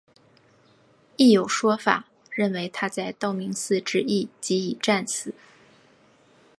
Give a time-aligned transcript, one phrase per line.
[1.15, 5.35] 亦有说法认为他在道明寺之役即已战死。